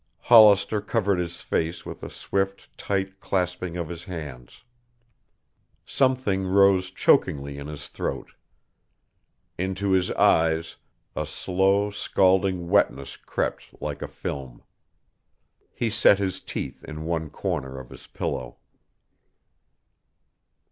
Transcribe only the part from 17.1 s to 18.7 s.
corner of his pillow.